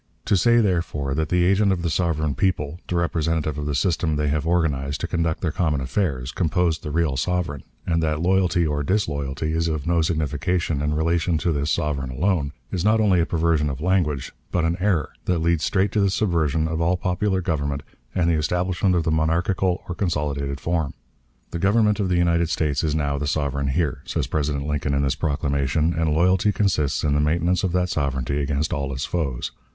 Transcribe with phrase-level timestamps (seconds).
[0.25, 4.15] To say, therefore, that the agent of the sovereign people, the representative of the system
[4.15, 8.65] they have organized to conduct their common affairs, composed the real sovereign, and that loyalty
[8.65, 13.27] or disloyalty is of signification in relation to this sovereign alone, is not only a
[13.27, 17.39] perversion of language, but an error, that leads straight to the subversion of all popular
[17.39, 17.83] government
[18.15, 20.95] and the establishment of the monarchical or consolidated form.
[21.51, 25.03] The Government of the United States is now the sovereign here, says President Lincoln in
[25.03, 29.51] this proclamation, and loyalty consists in the maintenance of that sovereignty against all its foes.